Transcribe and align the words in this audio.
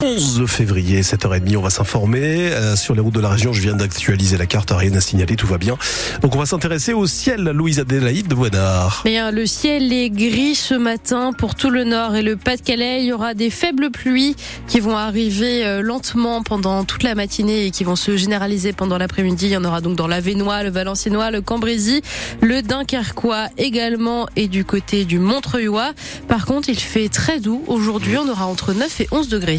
11 0.00 0.46
février, 0.46 1.02
7h30, 1.02 1.56
on 1.56 1.60
va 1.60 1.70
s'informer 1.70 2.52
euh, 2.52 2.76
sur 2.76 2.94
les 2.94 3.00
routes 3.00 3.14
de 3.14 3.20
la 3.20 3.30
région. 3.30 3.52
Je 3.52 3.60
viens 3.60 3.74
d'actualiser 3.74 4.36
la 4.36 4.46
carte, 4.46 4.70
rien 4.70 4.94
à 4.94 5.00
signaler, 5.00 5.34
tout 5.34 5.48
va 5.48 5.58
bien. 5.58 5.76
Donc 6.22 6.36
on 6.36 6.38
va 6.38 6.46
s'intéresser 6.46 6.92
au 6.92 7.08
ciel, 7.08 7.42
Louise 7.42 7.80
Adélaïde 7.80 8.28
de 8.28 8.36
Boisdard. 8.36 9.02
Bien, 9.04 9.32
le 9.32 9.44
ciel 9.44 9.92
est 9.92 10.08
gris 10.08 10.54
ce 10.54 10.74
matin 10.74 11.32
pour 11.32 11.56
tout 11.56 11.68
le 11.68 11.82
nord 11.82 12.14
et 12.14 12.22
le 12.22 12.36
Pas-de-Calais. 12.36 13.00
Il 13.02 13.06
y 13.06 13.12
aura 13.12 13.34
des 13.34 13.50
faibles 13.50 13.90
pluies 13.90 14.36
qui 14.68 14.78
vont 14.78 14.96
arriver 14.96 15.66
euh, 15.66 15.82
lentement 15.82 16.44
pendant 16.44 16.84
toute 16.84 17.02
la 17.02 17.16
matinée 17.16 17.66
et 17.66 17.72
qui 17.72 17.82
vont 17.82 17.96
se 17.96 18.16
généraliser 18.16 18.72
pendant 18.72 18.98
l'après-midi. 18.98 19.46
Il 19.46 19.52
y 19.52 19.56
en 19.56 19.64
aura 19.64 19.80
donc 19.80 19.96
dans 19.96 20.06
l'Avenois, 20.06 20.62
le 20.62 20.70
Valenciennois, 20.70 21.32
le 21.32 21.40
Cambrésis, 21.40 22.02
le 22.40 22.62
Dunkerquois 22.62 23.48
également 23.58 24.28
et 24.36 24.46
du 24.46 24.64
côté 24.64 25.04
du 25.04 25.18
Montreuilois. 25.18 25.90
Par 26.28 26.46
contre, 26.46 26.68
il 26.68 26.78
fait 26.78 27.08
très 27.08 27.40
doux. 27.40 27.64
Aujourd'hui, 27.66 28.16
on 28.16 28.28
aura 28.28 28.46
entre 28.46 28.74
9 28.74 29.00
et 29.00 29.08
11 29.10 29.28
degrés. 29.28 29.58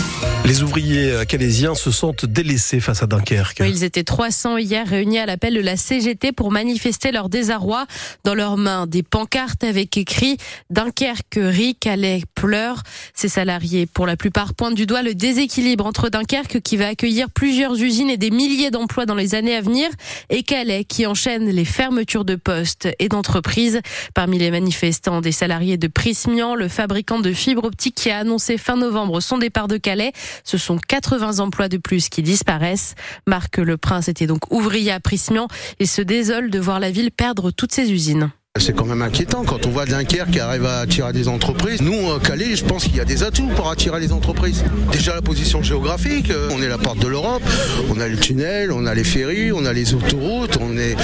Les 0.43 0.63
ouvriers 0.63 1.23
calaisiens 1.27 1.75
se 1.75 1.91
sentent 1.91 2.25
délaissés 2.25 2.79
face 2.79 3.03
à 3.03 3.07
Dunkerque. 3.07 3.61
ils 3.63 3.83
étaient 3.83 4.03
300 4.03 4.57
hier 4.57 4.87
réunis 4.87 5.19
à 5.19 5.27
l'appel 5.27 5.53
de 5.53 5.59
la 5.59 5.77
CGT 5.77 6.31
pour 6.31 6.51
manifester 6.51 7.11
leur 7.11 7.29
désarroi. 7.29 7.85
Dans 8.23 8.33
leurs 8.33 8.57
mains, 8.57 8.87
des 8.87 9.03
pancartes 9.03 9.63
avec 9.63 9.95
écrit 9.97 10.37
Dunkerque 10.71 11.37
rit, 11.37 11.75
Calais 11.75 12.23
pleure. 12.33 12.81
Ces 13.13 13.29
salariés, 13.29 13.85
pour 13.85 14.07
la 14.07 14.17
plupart, 14.17 14.55
pointent 14.55 14.73
du 14.73 14.87
doigt 14.87 15.03
le 15.03 15.13
déséquilibre 15.13 15.85
entre 15.85 16.09
Dunkerque 16.09 16.59
qui 16.59 16.75
va 16.75 16.87
accueillir 16.87 17.29
plusieurs 17.29 17.79
usines 17.79 18.09
et 18.09 18.17
des 18.17 18.31
milliers 18.31 18.71
d'emplois 18.71 19.05
dans 19.05 19.15
les 19.15 19.35
années 19.35 19.55
à 19.55 19.61
venir 19.61 19.89
et 20.31 20.41
Calais 20.41 20.85
qui 20.85 21.05
enchaîne 21.05 21.49
les 21.49 21.65
fermetures 21.65 22.25
de 22.25 22.35
postes 22.35 22.89
et 22.97 23.09
d'entreprises. 23.09 23.79
Parmi 24.15 24.39
les 24.39 24.49
manifestants, 24.49 25.21
des 25.21 25.31
salariés 25.31 25.77
de 25.77 25.87
Prismian, 25.87 26.55
le 26.55 26.67
fabricant 26.67 27.19
de 27.19 27.31
fibres 27.31 27.65
optiques 27.65 27.95
qui 27.95 28.09
a 28.09 28.17
annoncé 28.17 28.57
fin 28.57 28.75
novembre 28.75 29.21
son 29.21 29.37
départ 29.37 29.67
de 29.67 29.77
Calais. 29.77 30.13
Ce 30.43 30.57
sont 30.57 30.77
80 30.77 31.39
emplois 31.39 31.69
de 31.69 31.77
plus 31.77 32.09
qui 32.09 32.21
disparaissent. 32.21 32.95
Marc 33.27 33.57
Le 33.57 33.77
Prince 33.77 34.07
était 34.07 34.27
donc 34.27 34.51
ouvrier 34.51 34.91
à 34.91 34.99
Prismian 34.99 35.47
et 35.79 35.85
se 35.85 36.01
désole 36.01 36.49
de 36.49 36.59
voir 36.59 36.79
la 36.79 36.91
ville 36.91 37.11
perdre 37.11 37.51
toutes 37.51 37.73
ses 37.73 37.91
usines. 37.91 38.31
C'est 38.59 38.75
quand 38.75 38.85
même 38.85 39.01
inquiétant 39.01 39.45
quand 39.45 39.65
on 39.65 39.69
voit 39.69 39.85
Dunkerque 39.85 40.31
qui 40.31 40.39
arrive 40.41 40.65
à 40.65 40.79
attirer 40.79 41.13
des 41.13 41.29
entreprises. 41.29 41.81
Nous, 41.81 42.11
euh, 42.11 42.19
Calais, 42.19 42.57
je 42.57 42.65
pense 42.65 42.83
qu'il 42.83 42.97
y 42.97 42.99
a 42.99 43.05
des 43.05 43.23
atouts 43.23 43.47
pour 43.55 43.71
attirer 43.71 44.01
les 44.01 44.11
entreprises. 44.11 44.65
Déjà 44.91 45.15
la 45.15 45.21
position 45.21 45.63
géographique, 45.63 46.29
euh, 46.29 46.49
on 46.51 46.61
est 46.61 46.67
la 46.67 46.77
porte 46.77 46.99
de 46.99 47.07
l'Europe, 47.07 47.41
on 47.89 47.97
a 48.01 48.09
le 48.09 48.17
tunnel, 48.17 48.73
on 48.73 48.85
a 48.85 48.93
les 48.93 49.05
ferries, 49.05 49.53
on 49.53 49.63
a 49.63 49.71
les 49.71 49.93
autoroutes, 49.93 50.57
on 50.59 50.77
est, 50.77 50.97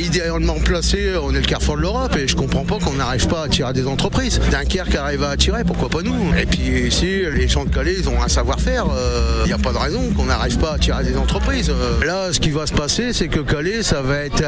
idéalement 0.00 0.54
placé, 0.54 1.12
on 1.22 1.34
est 1.34 1.40
le 1.40 1.46
carrefour 1.46 1.76
de 1.76 1.82
l'Europe 1.82 2.16
et 2.16 2.26
je 2.26 2.34
comprends 2.34 2.64
pas 2.64 2.78
qu'on 2.78 2.94
n'arrive 2.94 3.28
pas 3.28 3.42
à 3.42 3.44
attirer 3.44 3.74
des 3.74 3.86
entreprises. 3.86 4.40
Dunkerque 4.50 4.94
arrive 4.94 5.22
à 5.22 5.30
attirer, 5.30 5.64
pourquoi 5.64 5.90
pas 5.90 6.00
nous? 6.00 6.34
Et 6.34 6.46
puis 6.46 6.86
ici, 6.88 7.24
les 7.30 7.46
gens 7.46 7.66
de 7.66 7.70
Calais, 7.70 7.96
ils 7.98 8.08
ont 8.08 8.22
un 8.22 8.28
savoir-faire. 8.28 8.86
Il 8.86 8.96
euh, 8.96 9.46
n'y 9.46 9.52
a 9.52 9.58
pas 9.58 9.72
de 9.72 9.78
raison 9.78 10.00
qu'on 10.16 10.24
n'arrive 10.24 10.56
pas 10.56 10.70
à 10.70 10.74
attirer 10.76 11.04
des 11.04 11.18
entreprises. 11.18 11.70
là, 12.06 12.32
ce 12.32 12.40
qui 12.40 12.50
va 12.50 12.66
se 12.66 12.72
passer, 12.72 13.12
c'est 13.12 13.28
que 13.28 13.40
Calais, 13.40 13.82
ça 13.82 14.00
va 14.00 14.20
être 14.20 14.42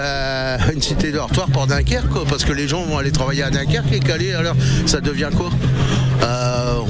une 0.72 0.80
cité 0.80 1.08
de 1.08 1.18
dortoir 1.18 1.48
pour 1.50 1.66
Dunkerque 1.66 2.21
parce 2.28 2.44
que 2.44 2.52
les 2.52 2.68
gens 2.68 2.82
vont 2.84 2.98
aller 2.98 3.12
travailler 3.12 3.42
à 3.42 3.50
Dunkerque 3.50 3.92
et 3.92 4.00
Calais, 4.00 4.32
alors 4.32 4.56
ça 4.86 5.00
devient 5.00 5.30
quoi? 5.36 5.50
Euh, 6.22 6.80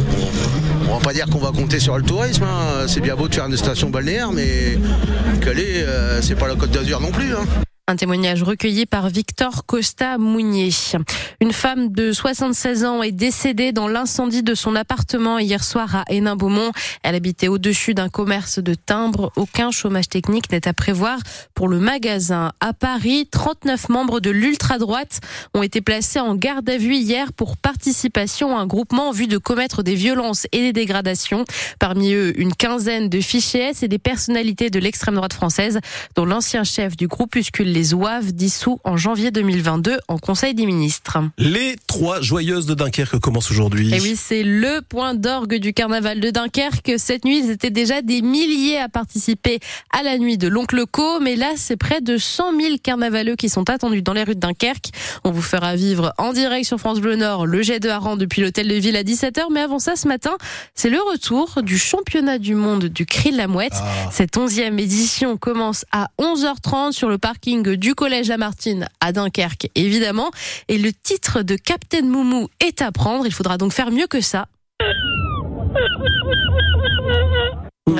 on 0.88 0.94
va 0.94 1.00
pas 1.00 1.12
dire 1.12 1.26
qu'on 1.26 1.38
va 1.38 1.50
compter 1.50 1.80
sur 1.80 1.96
le 1.96 2.02
tourisme, 2.02 2.44
hein. 2.44 2.86
c'est 2.86 3.00
bien 3.00 3.16
beau 3.16 3.28
de 3.28 3.34
faire 3.34 3.46
une 3.46 3.56
station 3.56 3.90
balnéaire, 3.90 4.32
mais 4.32 4.78
Calais, 5.40 5.82
euh, 5.82 6.20
c'est 6.22 6.34
pas 6.34 6.48
la 6.48 6.54
Côte 6.54 6.70
d'Azur 6.70 7.00
non 7.00 7.10
plus. 7.10 7.34
Hein. 7.34 7.44
Un 7.92 7.96
témoignage 7.96 8.42
recueilli 8.42 8.86
par 8.86 9.10
Victor 9.10 9.66
Costa 9.66 10.16
Mounier. 10.16 10.70
Une 11.42 11.52
femme 11.52 11.92
de 11.92 12.10
76 12.10 12.86
ans 12.86 13.02
est 13.02 13.12
décédée 13.12 13.72
dans 13.72 13.86
l'incendie 13.86 14.42
de 14.42 14.54
son 14.54 14.74
appartement 14.76 15.38
hier 15.38 15.62
soir 15.62 15.94
à 15.94 16.04
Hénin-Beaumont. 16.08 16.72
Elle 17.02 17.14
habitait 17.14 17.48
au-dessus 17.48 17.92
d'un 17.92 18.08
commerce 18.08 18.60
de 18.60 18.72
timbres. 18.72 19.30
Aucun 19.36 19.70
chômage 19.70 20.08
technique 20.08 20.50
n'est 20.50 20.66
à 20.66 20.72
prévoir 20.72 21.18
pour 21.52 21.68
le 21.68 21.80
magasin. 21.80 22.52
À 22.60 22.72
Paris, 22.72 23.28
39 23.30 23.90
membres 23.90 24.20
de 24.20 24.30
l'ultra-droite 24.30 25.20
ont 25.52 25.62
été 25.62 25.82
placés 25.82 26.18
en 26.18 26.34
garde 26.34 26.70
à 26.70 26.78
vue 26.78 26.96
hier 26.96 27.34
pour 27.34 27.58
participation 27.58 28.56
à 28.56 28.60
un 28.62 28.66
groupement 28.66 29.10
en 29.10 29.12
vue 29.12 29.26
de 29.26 29.36
commettre 29.36 29.82
des 29.82 29.96
violences 29.96 30.46
et 30.52 30.60
des 30.60 30.72
dégradations. 30.72 31.44
Parmi 31.78 32.14
eux, 32.14 32.32
une 32.40 32.54
quinzaine 32.54 33.10
de 33.10 33.20
fichiers 33.20 33.72
et 33.82 33.88
des 33.88 33.98
personnalités 33.98 34.70
de 34.70 34.78
l'extrême 34.78 35.16
droite 35.16 35.34
française, 35.34 35.78
dont 36.14 36.24
l'ancien 36.24 36.64
chef 36.64 36.96
du 36.96 37.06
groupuscule 37.06 37.70
les 37.70 37.81
OAV 37.92 38.32
dissous 38.32 38.78
en 38.84 38.96
janvier 38.96 39.30
2022 39.30 39.98
en 40.08 40.18
Conseil 40.18 40.54
des 40.54 40.66
ministres. 40.66 41.18
Les 41.38 41.76
trois 41.86 42.20
joyeuses 42.20 42.66
de 42.66 42.74
Dunkerque 42.74 43.18
commencent 43.18 43.50
aujourd'hui. 43.50 43.94
Et 43.94 44.00
oui, 44.00 44.16
c'est 44.16 44.42
le 44.42 44.80
point 44.80 45.14
d'orgue 45.14 45.56
du 45.56 45.72
carnaval 45.72 46.20
de 46.20 46.30
Dunkerque. 46.30 46.92
Cette 46.98 47.24
nuit, 47.24 47.42
ils 47.44 47.50
étaient 47.50 47.70
déjà 47.70 48.02
des 48.02 48.22
milliers 48.22 48.78
à 48.78 48.88
participer 48.88 49.58
à 49.92 50.02
la 50.02 50.18
nuit 50.18 50.38
de 50.38 50.48
l'Oncle 50.48 50.84
Co. 50.90 51.20
Mais 51.20 51.36
là, 51.36 51.52
c'est 51.56 51.76
près 51.76 52.00
de 52.00 52.18
100 52.18 52.58
000 52.58 52.74
carnavaleux 52.82 53.36
qui 53.36 53.48
sont 53.48 53.68
attendus 53.68 54.02
dans 54.02 54.12
les 54.12 54.22
rues 54.22 54.34
de 54.34 54.40
Dunkerque. 54.40 54.90
On 55.24 55.30
vous 55.30 55.42
fera 55.42 55.76
vivre 55.76 56.12
en 56.18 56.32
direct 56.32 56.66
sur 56.66 56.78
France 56.78 57.00
Bleu 57.00 57.16
Nord 57.16 57.46
le 57.46 57.62
jet 57.62 57.80
de 57.80 57.88
Haran 57.88 58.16
depuis 58.16 58.42
l'hôtel 58.42 58.68
de 58.68 58.74
ville 58.74 58.96
à 58.96 59.02
17h. 59.02 59.42
Mais 59.50 59.60
avant 59.60 59.78
ça, 59.78 59.96
ce 59.96 60.08
matin, 60.08 60.36
c'est 60.74 60.90
le 60.90 61.00
retour 61.00 61.62
du 61.62 61.78
championnat 61.78 62.38
du 62.38 62.54
monde 62.54 62.84
du 62.84 63.06
cri 63.06 63.32
de 63.32 63.36
la 63.36 63.48
mouette. 63.48 63.72
Ah. 63.74 64.10
Cette 64.10 64.36
onzième 64.36 64.78
édition 64.78 65.36
commence 65.36 65.84
à 65.92 66.08
11h30 66.18 66.92
sur 66.92 67.08
le 67.08 67.18
parking 67.18 67.71
du 67.76 67.94
collège 67.94 68.28
Lamartine 68.28 68.88
à 69.00 69.12
Dunkerque, 69.12 69.68
évidemment. 69.74 70.30
Et 70.68 70.78
le 70.78 70.92
titre 70.92 71.42
de 71.42 71.56
Captain 71.56 72.02
Moumou 72.02 72.48
est 72.60 72.82
à 72.82 72.92
prendre. 72.92 73.26
Il 73.26 73.32
faudra 73.32 73.58
donc 73.58 73.72
faire 73.72 73.90
mieux 73.90 74.06
que 74.06 74.20
ça. 74.20 74.46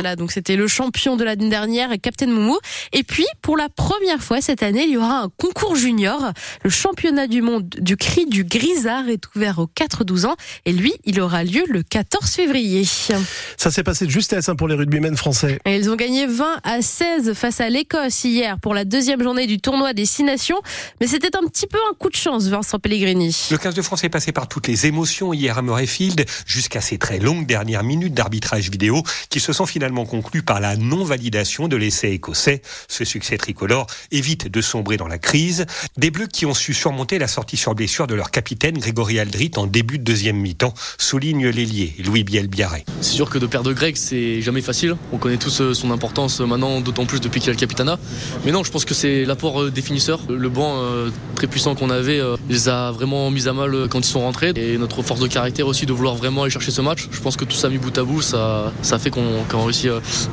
Voilà, 0.03 0.17
donc 0.17 0.33
c'était 0.33 0.57
le 0.57 0.67
champion 0.67 1.15
de 1.15 1.23
l'année 1.23 1.49
dernière, 1.49 1.91
Captain 2.03 2.27
Moumou. 2.27 2.59
Et 2.93 3.05
puis, 3.05 3.25
pour 3.41 3.57
la 3.57 3.69
première 3.69 4.21
fois 4.21 4.41
cette 4.41 4.65
année, 4.65 4.83
il 4.83 4.91
y 4.91 4.97
aura 4.97 5.21
un 5.21 5.29
concours 5.29 5.77
junior. 5.77 6.33
Le 6.65 6.71
championnat 6.71 7.29
du 7.29 7.41
monde 7.41 7.69
du 7.79 7.97
cri 7.97 8.27
du 8.27 8.43
grisard 8.43 9.09
est 9.09 9.23
ouvert 9.37 9.61
aux 9.61 9.69
4-12 9.69 10.27
ans. 10.27 10.35
Et 10.65 10.73
lui, 10.73 10.93
il 11.05 11.21
aura 11.21 11.45
lieu 11.45 11.63
le 11.69 11.85
14 11.85 12.29
février. 12.33 12.85
Ça 12.85 13.71
s'est 13.71 13.85
passé 13.85 14.07
de 14.07 14.11
justesse 14.11 14.49
hein, 14.49 14.57
pour 14.57 14.67
les 14.67 14.75
rugbymen 14.75 15.17
français. 15.17 15.61
Et 15.67 15.77
ils 15.77 15.89
ont 15.89 15.95
gagné 15.95 16.27
20 16.27 16.59
à 16.65 16.83
16 16.83 17.35
face 17.35 17.61
à 17.61 17.69
l'Écosse 17.69 18.25
hier 18.25 18.59
pour 18.59 18.75
la 18.75 18.85
deuxième 18.85 19.23
journée 19.23 19.47
du 19.47 19.61
tournoi 19.61 19.93
des 19.93 20.05
Six 20.05 20.25
Nations. 20.25 20.61
Mais 21.01 21.07
c'était 21.07 21.37
un 21.37 21.47
petit 21.47 21.69
peu 21.69 21.79
un 21.89 21.95
coup 21.95 22.11
de 22.11 22.17
chance, 22.17 22.49
Vincent 22.49 22.81
Pellegrini. 22.81 23.51
Le 23.53 23.57
15 23.57 23.77
de 23.77 23.83
France 23.83 24.03
est 24.03 24.09
passé 24.09 24.33
par 24.33 24.49
toutes 24.49 24.67
les 24.67 24.87
émotions 24.87 25.33
hier 25.33 25.59
à 25.59 25.63
Murrayfield, 25.63 26.27
jusqu'à 26.45 26.81
ces 26.81 26.99
très 26.99 27.21
longues 27.21 27.47
dernières 27.47 27.85
minutes 27.85 28.15
d'arbitrage 28.15 28.69
vidéo 28.69 29.05
qui 29.31 29.39
se 29.39 29.53
sont 29.53 29.65
finalement 29.65 29.92
conclu 30.05 30.43
par 30.43 30.61
la 30.61 30.77
non-validation 30.77 31.69
de 31.69 31.77
l'essai 31.77 32.11
écossais. 32.11 32.63
Ce 32.89 33.05
succès 33.05 33.37
tricolore 33.37 33.87
évite 34.11 34.49
de 34.49 34.61
sombrer 34.61 34.97
dans 34.97 35.09
la 35.09 35.19
crise. 35.19 35.67
Des 35.97 36.11
Bleus 36.11 36.27
qui 36.27 36.47
ont 36.47 36.55
su 36.55 36.75
surmonter 36.75 37.19
la 37.19 37.29
sortie 37.29 37.57
sur 37.57 37.75
blessure 37.75 38.07
de 38.07 38.15
leur 38.15 38.31
capitaine 38.31 38.79
Grégory 38.79 39.19
Aldrit 39.19 39.53
en 39.57 39.67
début 39.67 39.99
de 39.99 40.05
deuxième 40.05 40.37
mi-temps, 40.37 40.75
souligne 40.99 41.49
l'ailier 41.49 41.95
Louis 42.05 42.25
Biel-Biarré. 42.25 42.85
C'est 43.01 43.13
sûr 43.13 43.31
que 43.31 43.39
de 43.39 43.47
perdre 43.47 43.73
Greg, 43.73 43.97
c'est 43.97 44.41
jamais 44.41 44.61
facile. 44.61 44.97
On 45.13 45.19
connaît 45.19 45.37
tous 45.37 45.61
euh, 45.61 45.75
son 45.75 45.91
importance 45.91 46.41
maintenant, 46.41 46.81
d'autant 46.81 47.07
plus 47.07 47.21
depuis 47.21 47.41
qu'il 47.41 47.51
a 47.51 47.53
le 47.53 47.59
capitana. 47.59 47.99
Mais 48.45 48.53
non, 48.53 48.65
je 48.65 48.71
pense 48.71 48.85
que 48.85 48.95
c'est 48.95 49.25
l'apport 49.25 49.63
euh, 49.63 49.71
des 49.71 49.83
finisseurs. 49.83 50.21
Le 50.29 50.49
banc 50.49 50.77
euh, 50.77 51.11
très 51.35 51.47
puissant 51.47 51.75
qu'on 51.75 51.91
avait 51.91 52.21
les 52.49 52.69
a 52.69 52.91
vraiment 52.91 53.31
mis 53.31 53.49
à 53.49 53.53
mal 53.53 53.89
quand 53.89 54.01
ils 54.01 54.05
sont 54.05 54.21
rentrés. 54.21 54.53
Et 54.57 54.79
notre 54.79 55.03
force 55.03 55.21
de 55.21 55.27
caractère 55.27 55.67
aussi 55.67 55.87
de 55.87 55.93
vouloir 55.93 56.15
vraiment 56.15 56.43
aller 56.43 56.51
chercher 56.51 56.71
ce 56.71 56.81
match. 56.81 57.09
Je 57.11 57.21
pense 57.21 57.37
que 57.37 57.45
tout 57.45 57.57
ça 57.57 57.69
mis 57.69 57.79
bout 57.79 57.97
à 57.97 58.05
bout, 58.05 58.23
ça, 58.23 58.73
fait 58.99 59.11
qu'on 59.11 59.45
qu 59.49 59.57
réussit 59.57 59.82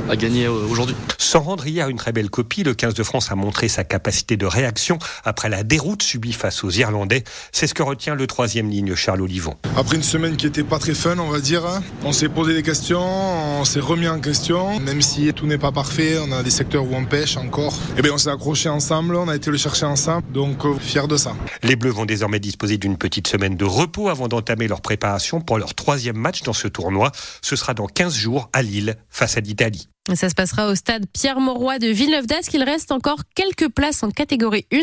à 0.10 0.16
gagner 0.16 0.46
euh, 0.46 0.68
aujourd'hui. 0.70 0.96
Sans 1.18 1.42
rendre 1.42 1.66
hier 1.68 1.90
une 1.90 1.98
très 1.98 2.12
belle 2.12 2.30
copie, 2.30 2.64
le 2.64 2.74
15 2.74 2.94
de 2.94 3.04
France 3.04 3.32
a 3.32 3.36
montré 3.36 3.68
sa 3.68 3.84
capacité 3.84 4.38
de 4.38 4.46
réaction 4.46 4.98
après 5.24 5.50
la 5.50 5.64
déroute 5.64 6.04
subie 6.04 6.34
face 6.34 6.64
aux 6.64 6.70
Irlandais. 6.70 7.24
C'est 7.52 7.68
ce 7.68 7.74
que 7.74 7.84
retient 7.84 8.16
le 8.16 8.28
troisième 8.28 8.70
ligne 8.70 8.96
Charles 8.96 9.22
Olivon. 9.22 9.56
Après 9.76 9.96
une 9.96 10.04
semaine 10.04 10.38
qui 10.38 10.48
était 10.48 10.64
pas 10.64 10.80
très 10.80 10.94
fun, 10.94 11.18
on 11.20 11.30
va 11.30 11.40
dire, 11.40 11.66
hein, 11.66 11.82
on 12.04 12.12
s'est 12.12 12.30
posé 12.30 12.54
des 12.54 12.64
questions, 12.64 13.02
on 13.02 13.66
s'est 13.66 13.80
remis 13.80 14.08
en 14.08 14.20
question, 14.20 14.80
même 14.80 15.02
si 15.02 15.32
tout 15.34 15.46
n'est 15.46 15.58
pas 15.58 15.72
parfait, 15.72 16.18
on 16.20 16.32
a 16.32 16.44
des 16.44 16.50
secteurs 16.50 16.84
où 16.84 16.96
on 16.96 17.06
pêche 17.06 17.38
encore. 17.38 17.74
Et 17.74 18.00
eh 18.00 18.02
bien 18.02 18.14
on 18.14 18.18
s'est 18.18 18.32
accroché 18.32 18.70
ensemble, 18.70 19.16
on 19.16 19.28
a 19.28 19.36
été 19.36 19.52
le 19.52 19.58
chercher 19.58 19.86
ensemble, 19.86 20.24
donc 20.32 20.66
euh, 20.66 20.76
fier 20.80 21.08
de 21.08 21.18
ça. 21.18 21.36
Les 21.64 21.76
Bleus 21.76 21.92
vont 21.92 22.06
désormais 22.06 22.40
disposer 22.40 22.78
d'une 22.78 22.98
petite 22.98 23.28
semaine 23.28 23.56
de 23.56 23.66
repos 23.66 24.10
avant 24.10 24.28
d'entamer 24.28 24.68
leur 24.68 24.82
préparation 24.82 25.42
pour 25.42 25.58
leur 25.58 25.76
troisième 25.76 26.18
match 26.18 26.44
dans 26.44 26.54
ce 26.54 26.68
tournoi. 26.68 27.12
Ce 27.42 27.56
sera 27.56 27.74
dans 27.74 27.88
15 27.88 28.16
jours 28.16 28.50
à 28.54 28.62
Lille 28.62 28.96
face 29.10 29.38
à 29.38 29.39
l'Italie. 29.48 29.88
Ça 30.16 30.30
se 30.30 30.36
passera 30.36 30.68
au 30.68 30.76
stade 30.76 31.06
Pierre-Mauroy 31.14 31.78
de 31.78 31.88
Villeneuve-d'Ascq. 31.88 32.54
Il 32.54 32.64
reste 32.64 32.92
encore 32.92 33.20
quelques 33.36 33.70
places 33.70 34.02
en 34.02 34.10
catégorie 34.10 34.66
1 34.74 34.80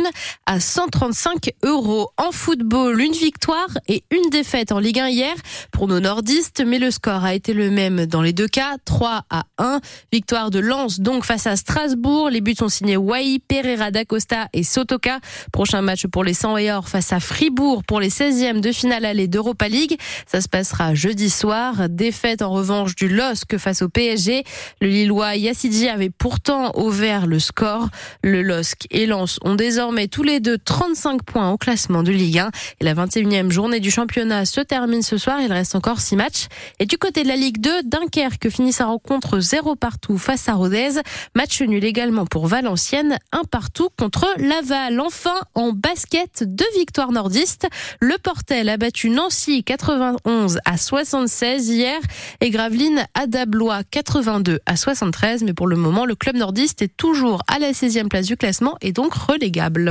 à 0.46 0.60
135 0.60 1.50
euros. 1.64 2.10
En 2.16 2.30
football, 2.30 3.00
une 3.00 3.12
victoire 3.12 3.68
et 3.88 4.04
une 4.10 4.30
défaite 4.30 4.72
en 4.72 4.78
Ligue 4.78 5.00
1 5.00 5.08
hier 5.08 5.34
pour 5.72 5.88
nos 5.88 6.00
nordistes, 6.00 6.62
mais 6.64 6.78
le 6.78 6.90
score 6.90 7.24
a 7.24 7.34
été 7.34 7.54
le 7.54 7.70
même 7.70 8.06
dans 8.06 8.22
les 8.22 8.32
deux 8.32 8.46
cas, 8.46 8.76
3 8.84 9.24
à 9.30 9.44
1. 9.58 9.80
Victoire 10.12 10.50
de 10.50 10.60
Lens 10.60 11.00
donc 11.00 11.24
face 11.24 11.46
à 11.46 11.56
Strasbourg. 11.56 12.30
Les 12.30 12.40
buts 12.40 12.54
sont 12.56 12.68
signés 12.68 12.96
Wai, 12.96 13.38
Pereira 13.38 13.90
d'Acosta 13.90 14.48
et 14.52 14.62
Sotoka. 14.62 15.18
Prochain 15.52 15.82
match 15.82 16.06
pour 16.06 16.24
les 16.24 16.34
100 16.34 16.56
et 16.58 16.72
or 16.72 16.88
face 16.88 17.12
à 17.12 17.20
Fribourg 17.20 17.82
pour 17.84 18.00
les 18.00 18.10
16e 18.10 18.60
de 18.60 18.70
finale 18.70 19.04
aller 19.04 19.28
d'Europa 19.28 19.68
League. 19.68 19.98
Ça 20.26 20.40
se 20.40 20.48
passera 20.48 20.94
jeudi 20.94 21.30
soir. 21.30 21.88
Défaite 21.88 22.42
en 22.42 22.50
revanche 22.50 22.94
du 22.94 23.08
LOSC 23.08 23.58
face 23.58 23.82
au 23.82 23.88
PSG. 23.88 24.44
Le 24.80 24.88
Lillois 25.16 25.92
avait 25.92 26.10
pourtant 26.10 26.72
ouvert 26.78 27.26
le 27.26 27.38
score. 27.38 27.88
Le 28.22 28.42
LOSC 28.42 28.86
et 28.90 29.06
Lens 29.06 29.38
ont 29.42 29.54
désormais 29.54 30.08
tous 30.08 30.22
les 30.22 30.40
deux 30.40 30.58
35 30.58 31.22
points 31.22 31.50
au 31.50 31.56
classement 31.56 32.02
de 32.02 32.12
Ligue 32.12 32.38
1. 32.38 32.50
Et 32.80 32.84
la 32.84 32.94
21e 32.94 33.50
journée 33.50 33.80
du 33.80 33.90
championnat 33.90 34.44
se 34.44 34.60
termine 34.60 35.02
ce 35.02 35.16
soir. 35.16 35.40
Il 35.40 35.52
reste 35.52 35.74
encore 35.74 36.00
6 36.00 36.16
matchs. 36.16 36.46
Et 36.80 36.86
du 36.86 36.98
côté 36.98 37.22
de 37.22 37.28
la 37.28 37.36
Ligue 37.36 37.60
2, 37.60 37.84
Dunkerque 37.84 38.50
finit 38.50 38.72
sa 38.72 38.86
rencontre 38.86 39.40
0 39.40 39.76
partout 39.76 40.18
face 40.18 40.48
à 40.48 40.54
Rodez. 40.54 41.00
Match 41.34 41.62
nul 41.62 41.84
également 41.84 42.26
pour 42.26 42.46
Valenciennes, 42.46 43.18
un 43.32 43.44
partout 43.44 43.88
contre 43.98 44.26
Laval. 44.38 45.00
Enfin, 45.00 45.40
en 45.54 45.72
basket, 45.72 46.44
deux 46.44 46.64
victoires 46.76 47.12
nordistes. 47.12 47.68
Le 48.00 48.18
Portel 48.18 48.68
a 48.68 48.76
battu 48.76 49.08
Nancy 49.08 49.64
91 49.64 50.58
à 50.64 50.76
76 50.76 51.68
hier 51.68 52.00
et 52.40 52.50
Gravelines 52.50 53.06
à 53.14 53.26
Dablois 53.26 53.82
82 53.90 54.60
à 54.66 54.76
73. 55.06 55.44
Mais 55.44 55.54
pour 55.54 55.66
le 55.66 55.76
moment, 55.76 56.04
le 56.04 56.14
club 56.14 56.36
nordiste 56.36 56.82
est 56.82 56.96
toujours 56.96 57.42
à 57.48 57.58
la 57.58 57.72
16e 57.72 58.08
place 58.08 58.26
du 58.26 58.36
classement 58.36 58.76
et 58.80 58.92
donc 58.92 59.14
relégable. 59.14 59.84